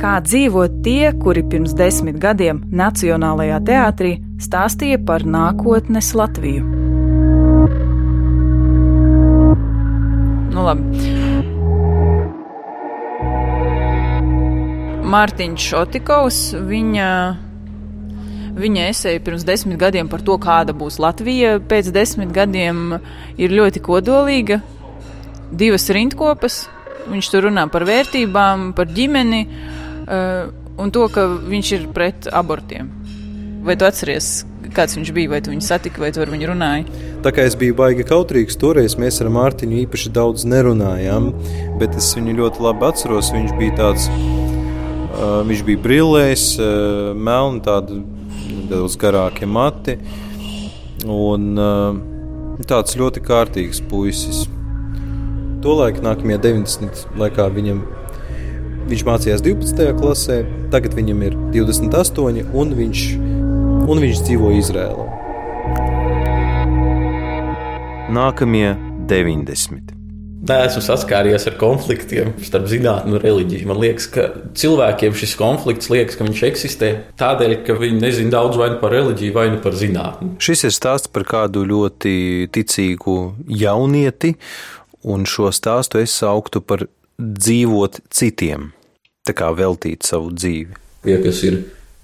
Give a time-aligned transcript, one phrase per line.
[0.00, 6.64] kā dzīvo tie, kuri pirms desmit gadiem Nacionālajā teātrī stāstīja par nākotnes Latviju.
[10.50, 11.04] Nu, labi.
[15.10, 16.38] Mārtiņš Otikovs,
[16.70, 17.08] viņa,
[18.56, 23.00] viņa esēja pirms desmit gadiem par to, kāda būs Latvija pēc desmit gadiem,
[23.36, 24.62] ir ļoti kodolīga.
[25.50, 26.62] Divas rindkopas,
[27.10, 29.79] viņš tur runā par vērtībām, par ģimeni uh,
[30.10, 32.90] un to, ka viņš ir pret abortiem.
[33.64, 34.40] Vai tu atceries,
[34.74, 36.86] kāds viņš bija, vai tu viņu satiki, vai tu ar viņu runāji?
[37.24, 41.30] Tā kā es biju baigi kautrīgs, toreiz mēs ar Mārtiņu īpaši daudz nerunājām,
[41.80, 43.32] bet es viņu ļoti labi atceros.
[43.34, 48.00] Viņš bija tāds, uh, viņš bija brillēs, uh, melni, tādi
[48.50, 49.98] nedaudz garāki mati
[51.04, 52.00] un uh,
[52.68, 54.46] tāds ļoti kārtīgs puisis.
[55.60, 57.04] Tolaik nākamajā 90.
[57.20, 57.82] laikā viņam
[58.88, 59.92] viņš mācījās 12.
[60.00, 60.40] klasē,
[60.72, 63.06] tagad viņam ir 28, un viņš,
[63.90, 65.06] un viņš dzīvo Izrēlā.
[68.10, 68.74] Nākamie
[69.10, 69.96] 90.
[70.40, 73.66] Nē, esmu saskāries ar konfliktiem starp zinātnē un reliģiju.
[73.68, 74.24] Man liekas, ka
[74.56, 76.88] cilvēkiem šis konflikts liekas, ka viņš eksistē
[77.20, 80.38] tādēļ, ka viņi nezina daudz vai nu par reliģiju, vai nu par zinātnē.
[80.40, 82.14] Šis ir stāsts par kādu ļoti
[82.56, 83.18] ticīgu
[83.52, 84.32] jaunieti,
[85.12, 86.86] un šo stāstu es sauktu par
[87.20, 88.70] dzīvot citiem,
[89.28, 90.80] tā kā veltīt savu dzīvi.
[91.04, 91.60] Tie, kas ir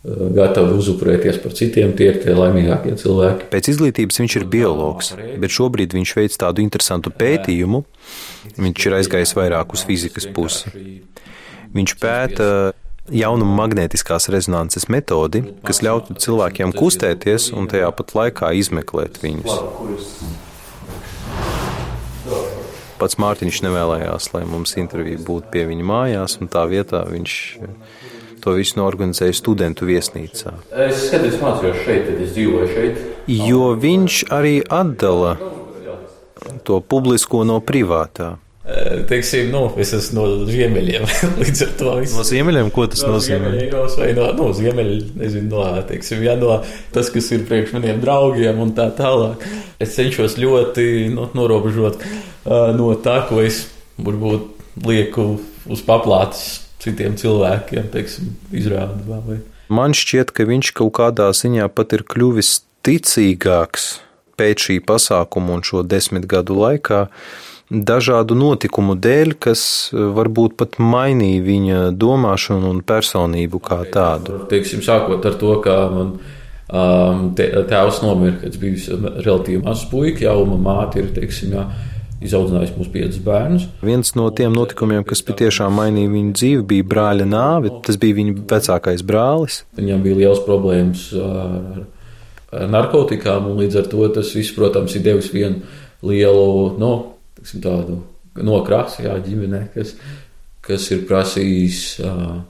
[0.00, 3.50] gatavi uzupurēties par citiem, tie ir tie laimīgākie cilvēki.
[3.52, 7.82] Pēc izglītības viņš ir biologs, bet šobrīd viņš veic tādu interesantu pētījumu.
[8.56, 10.72] Viņš ir aizgājis vairāk uz fizikas pusi.
[11.76, 12.46] Viņš pēta
[13.12, 19.52] jaunu magnētiskās rezonances metodi, kas ļautu cilvēkiem kustēties un tajā pat laikā izmeklēt viņus.
[23.00, 27.36] Pats Mārtiņš nevēlējās, lai mums intervija būtu pie viņa mājās, un tā vietā viņš
[28.44, 30.52] to visu norganizēja studentu viesnīcā.
[30.88, 33.00] Es skatos, mācījos šeit, tad es dzīvoju šeit.
[33.32, 35.36] Jo viņš arī atdala
[36.64, 38.34] to publisko no privātā.
[39.08, 41.06] Teiksim, nu, es esmu no ziemeļiem.
[41.40, 42.14] Līdz ar to viss.
[42.14, 43.54] No ziemeļiem, ko tas no nozīmē?
[43.56, 46.60] Ziemeļos vai no, no ziemeļa, nezinu, no, teiksim, ja no
[46.94, 49.42] tas, kas ir priekš maniem draugiem un tā tālāk.
[49.80, 50.84] Es cenšos ļoti
[51.16, 52.04] nu, norobežot
[52.46, 53.66] no tā, ko es
[54.00, 55.34] varbūt lieku
[55.70, 59.02] uz paplātes citiem cilvēkiem, teiksim, izrādu.
[59.08, 59.40] Vai.
[59.70, 63.92] Man šķiet, ka viņš kaut kādā ziņā pat ir kļuvis ticīgāks
[64.40, 67.06] pēc šī pasākuma un šo desmit gadu laikā
[67.70, 69.62] dažādu notikumu dēļ, kas
[69.92, 74.40] varbūt pat mainīja viņa domāšanu un personību kā tādu.
[74.50, 80.26] Teiksim, sākot ar to, ka man um, tēvs nomira, kad es biju relatīvi mazs puika,
[80.26, 81.68] jau mana māte ir, teiksim, jā,
[82.24, 83.66] izaudzinājusi mūsu piecus bērnus.
[83.84, 87.72] Viens no tiem notikumiem, kas patiešām mainīja viņu dzīvi, bija brāļa nāve.
[87.86, 89.62] Tas bija viņa vecākais brālis.
[89.78, 91.82] Viņam bija liels problēmas ar,
[92.60, 95.64] ar narkotikām, un līdz ar to tas viss, protams, ir devis vienu
[96.06, 96.92] lielu, nu,
[97.40, 98.00] tiksim, tādu
[98.40, 99.96] nokrasi, jā, ģimenē, kas,
[100.64, 101.84] kas ir prasījis.
[102.04, 102.40] Uh,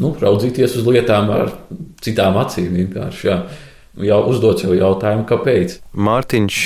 [0.00, 1.50] Nu, raudzīties uz lietām ar
[2.00, 2.72] citām acīm.
[2.78, 3.36] Vienkārši jā.
[4.08, 5.76] jau uzdot sev jautājumu, kāpēc.
[5.92, 6.60] Mārtiņš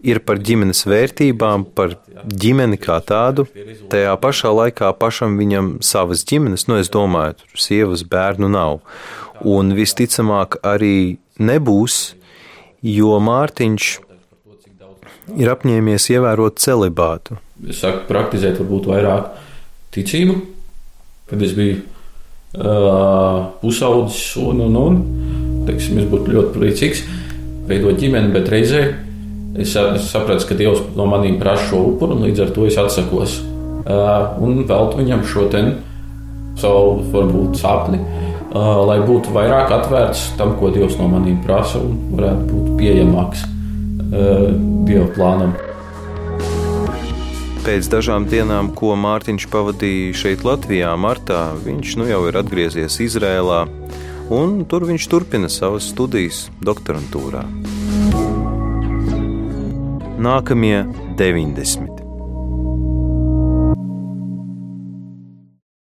[0.00, 3.46] ir par ģimenes vērtībām, par ģimeni kā tādu.
[3.92, 8.80] Tajā pašā laikā pašam viņam savas ģimenes, nu, es domāju, tur sievas bērnu nav.
[9.40, 12.14] Un visticamāk arī nebūs,
[12.84, 13.90] jo Mārtiņš
[15.40, 17.38] ir apņēmies ievērot celibātu.
[17.68, 19.30] Es saku, praktizēt varbūt vairāk
[19.94, 20.36] ticību,
[21.30, 24.98] kad es biju uh, pusaudzis un, un, un
[25.68, 27.04] teiksim, es būtu ļoti priecīgs
[27.70, 28.82] veidot ģimeni, bet reizē
[29.54, 32.78] es, es sapratu, ka Dievs no maniem prasa šo upuru, un līdz ar to es
[32.80, 35.48] atsakos uh, un veltu viņam šo
[36.60, 38.00] savu varbūt sapni.
[38.50, 43.44] Uh, lai būtu vairāk atvērts tam, ko Dievs no maniem prasa, un varētu būt pieejamāks
[43.46, 44.48] uh,
[44.88, 45.54] Dieva plānam.
[47.60, 53.66] Pēc dažām dienām, ko Mārtiņš pavadīja šeit, Latvijā, martā, viņš nu jau ir atgriezies Izrēlā,
[54.32, 57.44] un tur viņš turpina savas studijas doktorantūrā.
[60.20, 60.84] Nākamie
[61.16, 61.99] 90.